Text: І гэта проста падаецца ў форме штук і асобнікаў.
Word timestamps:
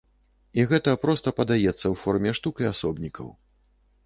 І 0.61 0.63
гэта 0.71 0.95
проста 1.03 1.33
падаецца 1.39 1.75
ў 1.75 1.95
форме 2.05 2.31
штук 2.39 2.55
і 2.65 2.69
асобнікаў. 2.73 3.31